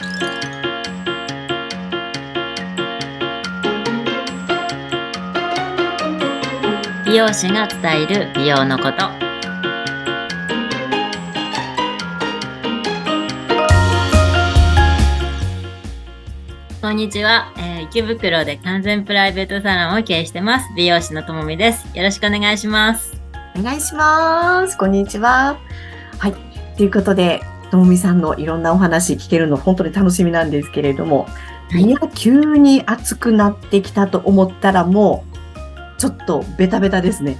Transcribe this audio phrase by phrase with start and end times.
[0.00, 0.06] 美
[7.16, 9.10] 容師が伝える美容のこと。
[16.80, 20.66] こんにちは、えー、池袋で完全プライベートサロンを経営してます。
[20.74, 21.86] 美容師のともみです。
[21.94, 23.20] よろしくお願いします。
[23.54, 24.78] お願いします。
[24.78, 25.58] こんにちは。
[26.18, 26.32] はい。
[26.78, 31.26] ということでともみさんのいろんなお話聞けるの本当に楽しみなんですけれども、
[31.70, 35.24] はい、いや急に暑くなってきたと思ったらも
[35.96, 37.38] うちょっとベタベタですね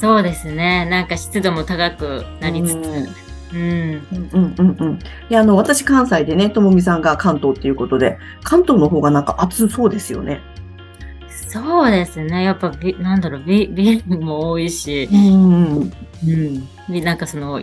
[0.00, 4.02] そうですねなんか湿度も高くなりつつ、うん、うん
[4.32, 4.94] うんうんうん。
[4.94, 10.40] いや、あの、私関西でね、ともみさんが関東っていうことで、関東の方がなんか暑そうですよね。
[11.48, 12.44] そうですね。
[12.44, 15.92] やっぱビ、なんだろう、ビビールも多いし、うん。
[16.88, 17.04] うん。
[17.04, 17.60] なんかその、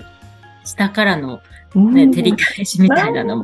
[0.64, 1.42] 下からの、
[1.76, 3.44] ね、照り返しみたいなのも。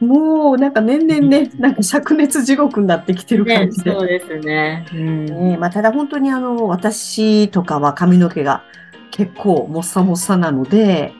[0.00, 3.90] もうなんか年々ね、なんか灼熱地獄になってきてる感じで。
[3.90, 4.86] ね、そうですね。
[4.92, 8.64] うん、ねまあ、ただ本当にあの、私とかは髪の毛が
[9.12, 11.12] 結構もっさもっさなので、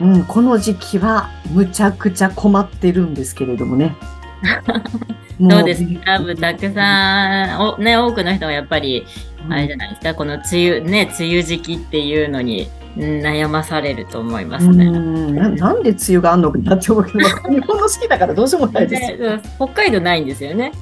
[0.00, 3.96] うん、この時期はむちゃくちゃ困ってるんですけれどもね。
[5.40, 9.06] どうですかたくさんお、ね、多くの人はやっぱり、
[9.48, 14.90] あれじゃないですか、この梅雨、ね、梅雨時期っていうのに、悩まされると思いますね。
[14.90, 19.38] ななんで梅雨があんのかなって思うけど、日本の好きだからどうしようもないですよ。
[19.56, 20.72] 北海道ないんですよね。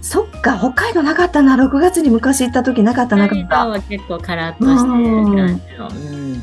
[0.00, 3.80] そっか、北海道なかったな、6月に昔行った時なかったなかった。
[3.88, 5.88] 結構カラッとしてる感じの。
[5.88, 6.42] うん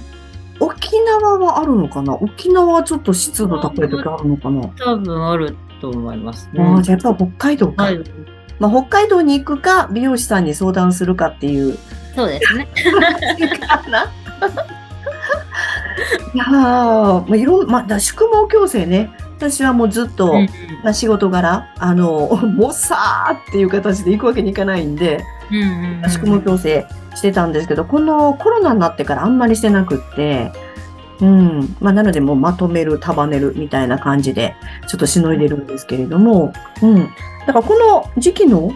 [0.60, 2.14] 沖縄はあるのかな？
[2.16, 4.62] 沖縄はちょっと湿度高い時あるのかな？
[4.78, 6.64] 多分あると思いますね。
[6.64, 7.90] あじゃあやっぱ北海道か。
[8.60, 11.78] まあ、北海道に行くか、美容師さんに相談するかっていう。
[12.16, 12.68] そうですね。
[16.34, 19.12] いやまあ、いろん、まあ、宿毛矯正ね。
[19.38, 20.34] 私はもうずっと、
[20.84, 25.24] まあ、仕事柄、あの、 もっさーっていう形で行くわけにいかないんで、
[26.10, 30.52] 宿毛矯正してたんですけど、このコロナになってからあんまりしてなくって、
[31.20, 31.76] うん。
[31.80, 34.56] まあ、なのでもうまとめる、束ねるみたいな感じで、
[34.88, 37.10] ちょっとしのいでるんですけれども、うん。
[37.46, 38.72] だからこの時期の、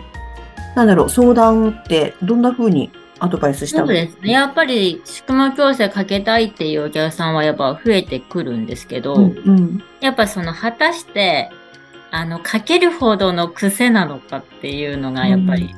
[0.76, 4.32] なんだろう、相談ってどんな風にアドバイスしたそうですね。
[4.32, 11.50] やっぱり、宿毛矯正かけたいっていうお客さんはやっぱ増えてくるんですけど、うんうん、やっぱその、果たして、
[12.12, 15.76] あの、かけるほどの癖なのかっていうのが、やっぱり、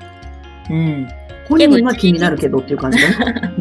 [0.69, 1.07] うん、うん。
[1.49, 3.53] 本人は気になるけどっていう感じだね。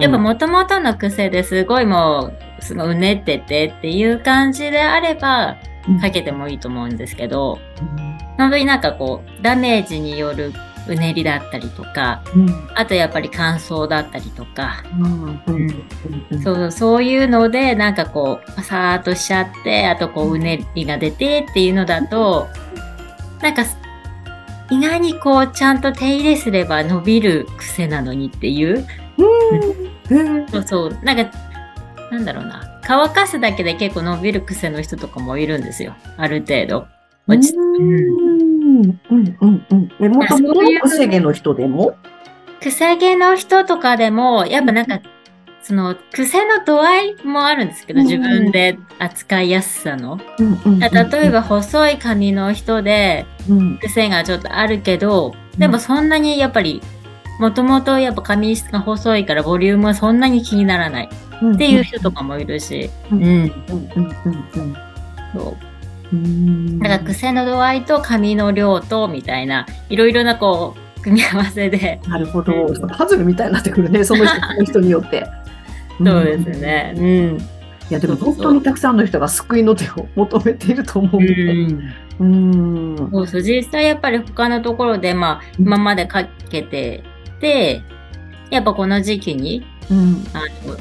[0.00, 5.56] やっぱ元々の癖ですごいもう、すごいうねっててっていう感じであれば、
[6.00, 10.52] かけてもいいと思うんですけど、うん、本当になんかこう、ダメージによる
[10.88, 14.84] うねりだったりとか、うん、あとやっぱり乾燥だったりとか、
[16.42, 22.48] そうそういうのでなんかこうパサーっとしちゃってあとこううねりが出てっていうのだと
[23.42, 23.64] なんか
[24.70, 28.86] 意外にこうちゃんと手入れすれば伸びる癖なのにっていう。
[30.50, 30.98] そうそう。
[31.02, 31.30] なんか
[32.10, 32.80] なんだろうな。
[32.82, 35.94] 乾かすだけで結構伸びる癖の人とかもいるんですよ。
[36.16, 36.86] ある程度。
[37.28, 37.54] 落ち
[38.76, 39.92] うんうんうんうん。
[40.00, 41.96] え、もともと癖毛の人でも？
[42.60, 45.00] 癖毛の人とかでも、やっぱなんか、
[45.62, 50.18] その癖の度合いもあるんですけど、自分で扱いやすさの。
[50.38, 53.26] 例えば細い髪の人で
[53.80, 56.82] 癖がちょっとあるけど、でもそんなにやっぱり
[57.40, 62.88] もともとやっぱ髪質が細いからボリュームはそんなに気にならないっていう人とかもいるし。
[63.10, 63.52] うん。
[65.34, 65.56] そう
[66.78, 72.00] だから癖の度合いと髪の量とみたいないろいろなこう組み合わせで。
[72.08, 72.52] なるほど。
[72.96, 75.24] パズルみたいになってくるね、その人 の人によって。
[76.04, 76.94] そうですね。
[76.96, 77.38] うん。
[77.88, 81.34] いや、でも本当にたくさんの人が救いの手を求めていると思うので。
[82.18, 82.96] うん。
[83.12, 87.04] そうそう、実際やっぱり他のところで、まあ、今までかけて
[87.40, 87.82] て、
[88.50, 90.76] やっぱこの時期に、うん、あの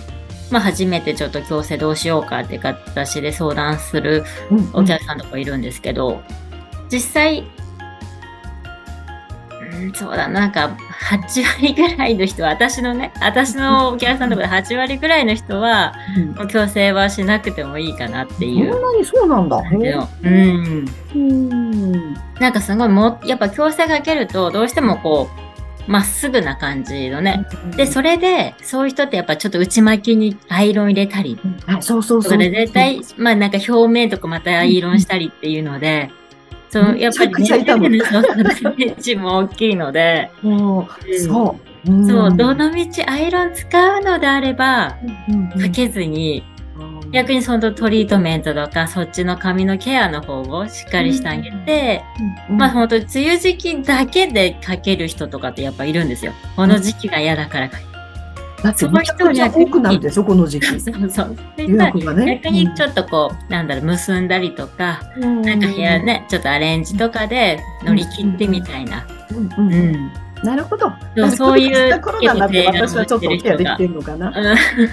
[0.52, 4.24] まあ、初めてちょっと矯正どうしようかって形で相談する
[4.74, 6.24] お客さんとかいるんですけど、うんうん、
[6.90, 7.44] 実際、
[9.74, 10.78] うん、そうだなんか
[11.10, 18.74] 8割ぐらいの人は私のね私のお客さんとかで8割ぐらいの人は、うん、矯正はしなくてもいいかなっていう。
[18.74, 19.58] そんなにそうなんだ。
[19.58, 20.86] うん。
[21.16, 25.55] うんなんかすごいもやっぱ矯正かけるとどうしてもこう
[25.88, 27.46] まっすぐな感じのね。
[27.76, 31.40] で、それで、そういう人ってやっぱちょっと内巻きにアイロン入れたり。
[31.68, 32.32] あ、そうそうそう。
[32.34, 36.10] それ絶対、まあなんか表面とかまたアイロンしたりっていうので、
[36.70, 42.06] そのやっぱりね、ダメージも大きいので、そう。
[42.08, 43.68] そう、どのみちアイロン使
[43.98, 44.98] うのであれば、
[45.62, 46.44] かけずに、
[47.16, 52.04] 逆にそのトリートメントとか、そっちの髪のケアの方をしっかりしてあげて、
[52.50, 56.34] まあ本当梅雨時期だけでかける人とかってやっぱいるんですよ。
[56.58, 57.86] この時期が嫌だからかけ
[58.62, 60.68] だってめちゃくちゃ多くなるでしょ、この時期。
[60.68, 61.38] そうそう。
[61.58, 69.08] ね、逆にちょっとこう、うん、なんだろう、結んだりとか、うん、なんか部屋ね、ちょっとアレンジとかで乗り切ってみたいな。
[69.58, 69.72] うん。
[69.72, 70.92] うんなるほど。
[71.36, 72.02] そういう。
[72.02, 74.34] コロナになって私はちょっとケアできてるのかな。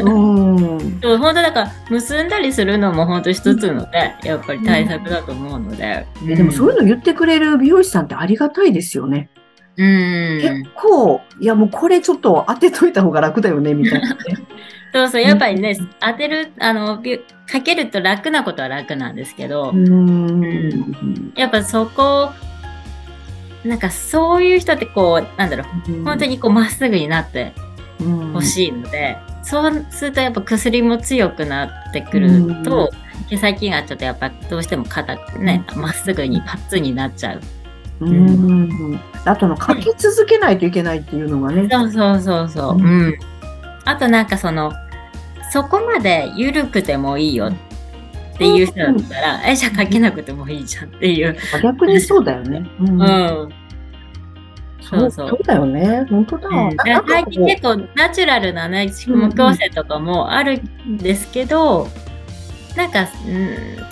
[0.00, 1.00] うん。
[1.02, 6.06] そう、本当だから、結んだりするのも本当一つのね、やっぱり対策だと思うので。
[6.24, 9.30] でもそういうの言ってくれる美容師さんってありがたいですよね。
[9.76, 10.40] うん。
[10.40, 14.16] 結構、いやもうこれちょっと当てといた方が楽だよね、みたいな、ね。
[14.92, 17.02] そうそう、やっぱりね、当てる、あの、
[17.50, 22.30] かけると楽なことは楽なんですけど、うん、やっぱそこ、
[23.64, 27.53] なんかそういう人ってこう、なんだろう、うん、本当にこうまっすぐになって
[28.32, 32.91] ほしいので、うん、そうするとやっぱ薬も強くなってくると、
[33.29, 37.41] 毛先がちょっとやっぱどうしても硬くね、まっすぐにパッツンになっちゃう。
[38.00, 39.00] うん。
[39.25, 41.69] あとの書き続けないといけないっていうのがね。
[41.70, 42.76] そうそうそうそう。
[42.76, 43.19] うん。
[43.85, 44.73] あとなんかその、
[45.53, 47.53] そこまで緩くてもいいよっ
[48.38, 51.37] ていう人だったら、うん、え、じゃあ書けなくてもいいじゃんっていう。
[51.62, 52.69] 逆にそうだよね。
[52.81, 53.02] うん。
[53.02, 53.49] うん、
[54.81, 55.29] そうそう。
[55.29, 56.06] そうだよね。
[56.08, 56.49] 本当だ。
[56.49, 56.76] うん、
[57.08, 61.88] 最近結構ナチュラルなね、無矯正とかもあるんですけど、
[62.76, 63.06] なんか、うん、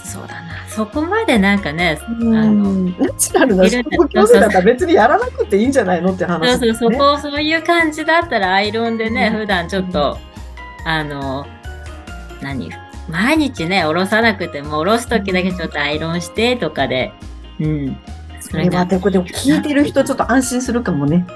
[0.05, 0.51] そうだな。
[0.69, 10.17] そこまでなんかね、あの、ナチュラルな職業だったら別にやらなくていいんじゃないのって話、ね、そうそう、そこ、そういう感じだったらアイロンでね、うん、普段ちょっと、
[10.87, 11.47] あの、
[12.41, 12.71] 何
[13.11, 17.13] 毎日ね、おろさなくても、おろす時だけちょっとアイロンしてとかで、
[17.59, 17.97] うん。
[18.41, 21.27] それは、でも聞いてる人ちょっと安心するかもね。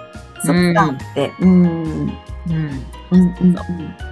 [0.42, 1.32] そっかって。
[1.40, 1.52] うん。
[1.52, 2.84] うん。
[3.10, 3.56] うんうん、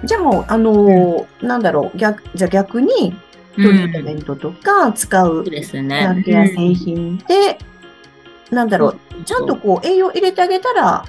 [0.05, 3.13] じゃあもう、あのーうん、なんだろう、逆、じゃあ逆に、
[3.55, 6.23] トリートメントとか使う、ですね。
[6.23, 7.57] ケア製品で、
[8.49, 11.03] なんだろう、ちゃんとこう栄養入れてあげたら、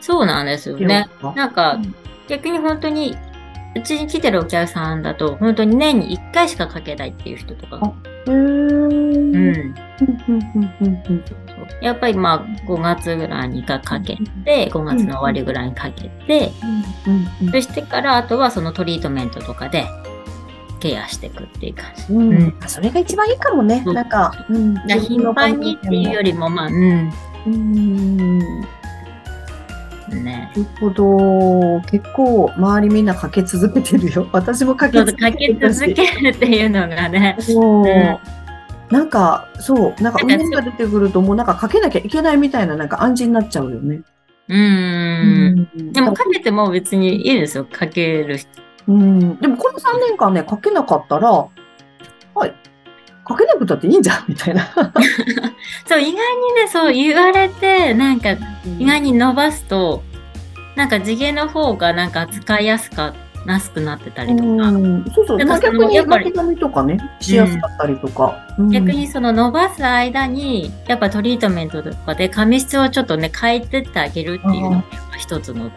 [0.00, 1.08] そうなんですよね。
[1.34, 1.46] な？
[1.46, 1.80] んか、
[2.28, 3.16] 逆に本当に、
[3.76, 7.92] うちに来てるお客さんだと、本当に年に1回しかかけないっていう人とか。
[8.26, 9.74] へうん。
[11.82, 16.52] やっぱりまあ5月ぐらいにかけて、5月の終わりぐらいにかけて、
[17.52, 19.86] そしてからあとはそのトリートメントとかで
[20.80, 22.12] ケアしていくっていう感じ。
[22.12, 22.32] うん。
[22.32, 23.82] うん、それが一番いいかもね。
[23.86, 24.76] うん、なんか、うん。
[24.86, 27.12] 頻繁にっていうよりも、まあ、うん。
[27.46, 28.66] うん。
[30.20, 30.52] ね。
[30.54, 31.80] なるほど。
[31.90, 34.28] 結構、周りみんなかけ続けてるよ。
[34.32, 35.54] 私もかけ続けてる。
[35.60, 37.36] かけ続けるっていうのがね。
[37.40, 37.84] そう。
[37.84, 38.18] うん
[38.88, 44.02] なんか、そう、なんか、海が出てくると、もうなんかかけなきゃいけないみたいな、なんか暗示になっちゃうよね。
[44.48, 45.92] うん。
[45.92, 47.64] でも、かけても別にいいですよ。
[47.64, 48.38] かける
[48.86, 49.36] うん。
[49.40, 52.54] でもこの3年間ね、書けなかったら、はい、
[53.28, 54.64] 書けなくたっていいんじゃん、みたいな。
[55.86, 56.18] そう、意外にね、
[56.68, 58.30] そう言われて、なんか、
[58.78, 60.02] 意外に伸ばすと、
[60.76, 63.14] なんか地毛の方がなんか扱いやすか
[63.46, 64.70] なすくなってたりとか。
[64.70, 65.38] うそうそう。
[65.38, 68.46] 逆にやっぱり髪とかね、しやすかったりとか。
[68.58, 74.84] うん、逆にその伸ばす間に、やっぱトリートメントとかで髪質をちょっとね、変えてってあげるっていうのが
[75.16, 75.70] 一つの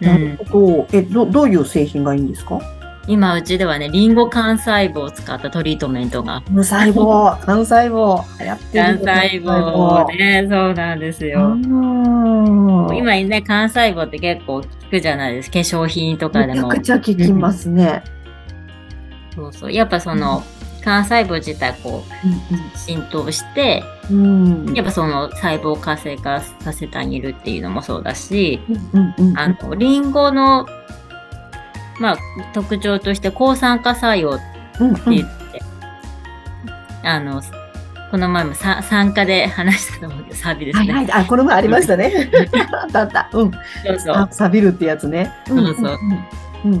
[0.00, 0.86] なるほど。
[0.92, 2.60] え、ど、どういう製品がいいんですか？
[3.08, 6.42] 今、うちではね、リンゴ幹細胞を使ったトリートメントが。
[6.50, 8.92] 幹細胞、幹細胞、流行ってる。
[8.92, 11.56] 幹細胞ね、そうなんですよ。
[12.94, 15.54] 今ね、幹細胞って結構効くじゃないですか。
[15.54, 16.68] 化粧品とかでも。
[16.68, 18.02] めちゃくちゃ効きますね。
[19.34, 19.72] そうそう。
[19.72, 20.42] やっぱその、
[20.86, 28.60] 幹細胞自体こう、浸透して、うん、やっぱその細胞活性化させてあげるっていうのもそうだし、
[28.94, 30.66] うんうん、あの、リンゴの、
[32.00, 32.18] まあ、
[32.52, 34.44] 特徴として抗酸化作用って
[34.78, 35.24] 言って、うんう
[37.02, 37.42] ん、あの、
[38.10, 40.92] この前も酸化で話したと思うんで、サビですね。
[40.92, 41.22] はいはい。
[41.22, 42.30] あ、この前ありましたね。
[42.92, 43.28] だった。
[43.32, 43.50] うん。
[43.50, 43.58] そ
[43.94, 44.28] うそう。
[44.30, 45.32] 錆びるってやつね。
[45.46, 45.98] そうそう。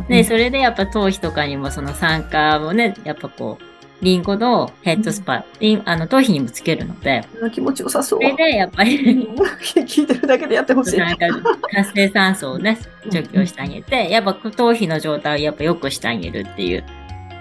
[0.08, 3.64] で、それでやっぱ頭皮とかにもその酸化もね、やっぱこう、
[4.02, 7.24] リンゴのヘッドスパ、リンあの頭皮にもつけるので。
[7.52, 8.20] 気持ちよさそう。
[8.20, 8.98] それで、やっぱり
[9.74, 11.00] 聞いてるだけでやってほしい。
[11.00, 12.78] 活性酸素をね、
[13.10, 16.84] 除去してあげて、やっぱ頭皮の状態をやっぱ良くしてあげるっていう。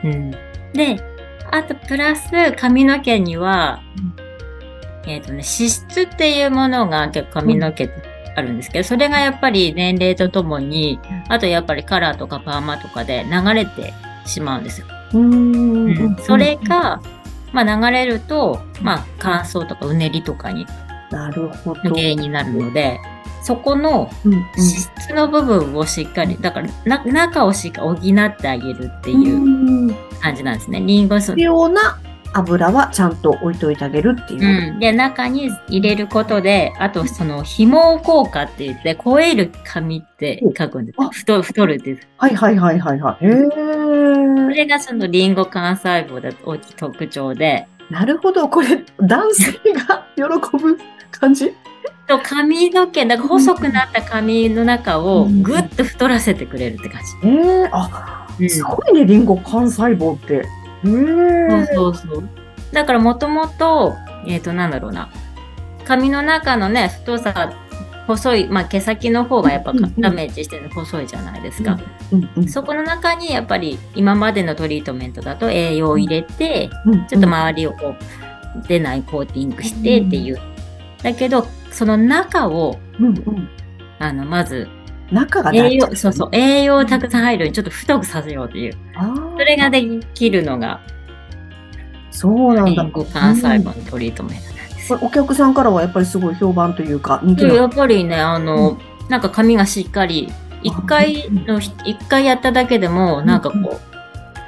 [0.05, 0.31] うん。
[0.73, 1.01] で、
[1.51, 3.81] あと、プラス、髪の毛には、
[5.05, 7.89] うん、えっ、ー、とね、脂質っていうものが結構髪の毛
[8.35, 13.93] あるんですけど、それがやっぱり年齢とともに、あとやっぱりカラーとかパーマとかで流れて
[14.25, 14.87] しまうんですよ。
[15.13, 17.01] うんそれが、
[17.53, 20.65] まあ、流れると、まあ、乾燥とかうねりとかに
[21.11, 22.99] なるほど原因になるので、
[23.43, 30.81] そこの脂質の部分をしっかり、だからな中をしっかり補ってあげるっていう感じなんですね。
[30.81, 31.99] リンゴ必要な
[32.33, 34.73] 油はちゃんと置いといてあげるっていう。
[34.73, 41.19] うん、で、中に入れることで、あとその紐効果って言って、超える紙って書くんです。
[41.19, 42.07] 太太るです。
[42.17, 43.25] はいはいはいはいはい。
[43.25, 43.29] へ
[43.85, 47.67] これがそのリンゴ幹細胞だと特徴で。
[47.89, 48.49] なるほど。
[48.49, 50.23] これ、男性が喜
[50.57, 50.77] ぶ
[51.11, 51.53] 感じ？
[52.07, 57.27] と髪の毛、だから細くなった髪の中をぐっと太らせてくれるって感じ。
[57.27, 60.45] ええー、あ、すごいね、リンゴ幹細胞って。
[60.83, 62.29] そうそうそう。
[62.71, 63.95] だからもともと、
[64.27, 65.09] えっ、ー、と、なんだろうな。
[65.83, 67.53] 髪の中のね、太さ、
[68.07, 71.79] 細い、まあ、毛先の方がやっぱダメージしてるの細いじゃないですか。
[72.47, 76.69] そこの中にやっぱり今までのトリートメントだと栄養を入れて、
[77.09, 80.39] ちょっと周りをこう出ないコーティングしてっていう。
[81.01, 82.79] だけど、その中を、
[83.99, 84.67] あの、まず、
[85.11, 88.73] 中が栄養、そうそう、栄養たくさん入るようにちょっと太くさせようという。
[89.37, 89.83] それがで
[90.13, 90.81] きるのが、
[92.11, 92.83] そうなんだ。
[92.83, 94.54] 幹細胞のトリートメント。
[94.93, 98.77] お客さんからはやっぱりすごい評判というか、人気やっぱりね、あの、うん、
[99.09, 100.31] なんか髪がしっかり、
[100.63, 103.95] 一回の、一回やっただけでも、なんかこう、うん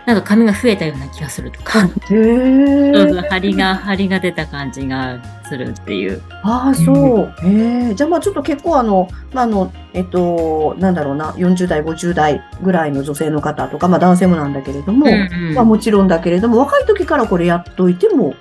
[0.08, 1.86] なんか髪が増えたような気がするとか。
[1.86, 6.22] へそうそう、張りが、張りが出た感じがするっていう。
[6.44, 7.46] ああ、そう。
[7.46, 7.94] へえ。
[7.94, 18.34] じゃあまあちょっと結構あの、まああの、えっと、なんだろうな、40代、50代ぐらいの女性の方とか、まあ男性もなんだけれども、うんうん、まあもちろんだけれども、若い時からこれやっといても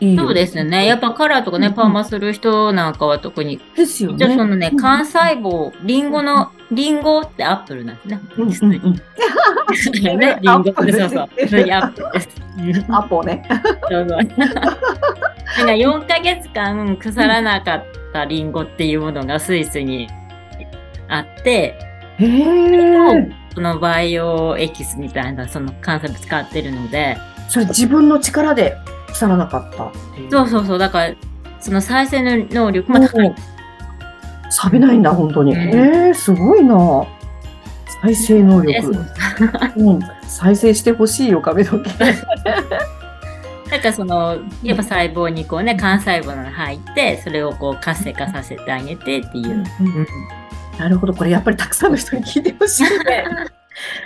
[0.00, 0.86] いいそうですね。
[0.86, 3.60] やっぱカラーとかね、パーマする人なんかは特に。
[3.76, 4.18] ですよね。
[4.18, 8.20] じゃあそのね、幹細胞、リンゴの、リンゴって apple なんですね。
[8.36, 8.94] うんうんうん。
[10.18, 11.18] ね、リンゴってそうそう。
[11.20, 12.28] apple です。
[12.88, 13.42] apple ね。
[13.88, 14.18] そうそう。
[14.18, 20.08] なんか4ヶ月間腐らなかったリンゴっていうものがスイスに
[21.08, 21.78] あって、
[22.18, 23.32] へー。
[23.54, 27.16] そのバイオエキスみたいな、その幹細胞使ってるので。
[27.48, 28.76] それ自分の力で
[29.16, 30.30] 腐らなかったっていう。
[30.30, 30.78] そうそうそう。
[30.78, 31.14] だから、
[31.60, 33.34] その再生の能力も高い。
[34.50, 35.52] 錆びないんだ、本当に。
[35.52, 37.06] うん、えー、すごいな。
[38.02, 38.92] 再生能力。
[39.76, 41.90] うん、再生してほしいよ、髪の毛。
[43.70, 49.64] なんかその、やっぱ細胞にこうね、幹細胞が入って、それをこう活性化させてあげてっていう。
[49.80, 50.06] うん、うん、
[50.78, 51.14] なるほど。
[51.14, 53.24] これやっぱりたくさんの人に聞いてほしいね。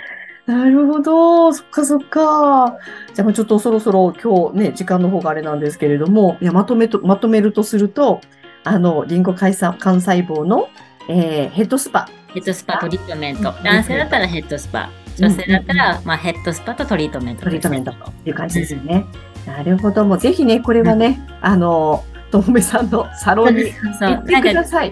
[0.51, 1.53] なるほど。
[1.53, 2.77] そっかそっか。
[3.13, 8.19] じゃあちょっとそろそろ今日ね、時間の方があれなんですけれども、いやまとめと、まとめるとすると、
[8.65, 10.67] あの、リンゴ幹細胞の、
[11.07, 12.09] えー、ヘッドスパ。
[12.33, 13.43] ヘッドスパトリートメント。
[13.63, 14.89] 男性だったらヘッドスパ。
[15.17, 19.05] 女性だったら、まあ、ヘッドスパとトリートメント、トリートメントという感じですよね。
[19.47, 20.03] なるほど。
[20.03, 24.91] もうぜひね、これはね、あの、ともめさんのサロンに行ってください。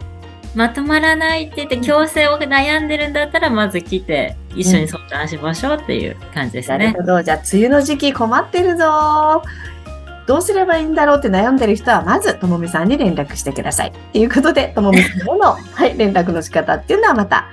[0.55, 6.77] まとまらないって言って矯正を悩んでるんだったらまず来て一緒に相談しましょうっていう感じですね。
[6.77, 7.23] なるほど。
[7.23, 9.43] じゃあ梅雨の時期困ってるぞ
[10.27, 13.91] どうすればいいんだろうって悩んでる人はまずともみさんに連絡してください。
[14.13, 17.47] ということで ともみさんの、はい、連絡の仕方っていうのはまた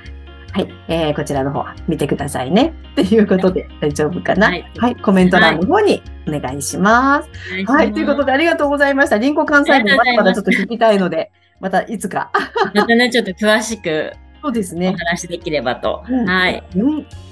[0.52, 2.72] はい、えー、こちらの方見てくださいね。
[2.94, 7.28] ということで大丈夫かな、はい、はい、コメント欄の方にお願いします。
[7.52, 9.18] はい、はい、ということでありがとうございました。
[9.18, 11.30] リンゴ関西部まだまだちょっと聞きたいので。
[11.60, 12.30] またいつか。
[12.74, 14.12] またね、ちょっと詳しく。
[14.42, 14.90] そうですね。
[14.90, 16.04] お話できればと。
[16.08, 16.62] うん、はい。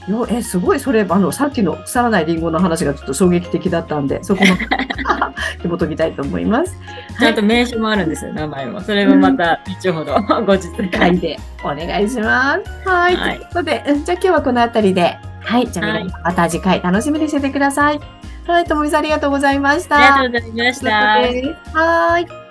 [0.09, 4.55] よえすごいそれあのさっきの腐らないリンゴの話がちょっと衝撃的だったんでそこの
[5.63, 6.77] 紐解きたいと思います。
[7.19, 8.81] ちゃんと名刺もあるんですよ、名前も。
[8.81, 12.89] それもまた後ほど後日会でお願いします。
[12.89, 13.17] はい。
[13.17, 15.69] はい、ということで、じゃあ今日はこの辺りで、はい。
[15.69, 18.01] じゃあ、はい、また次回楽しみにしててください。
[18.47, 20.19] はい、ともみさんありがとうございました。
[20.19, 21.79] ありがとうございました。
[21.79, 22.44] はい。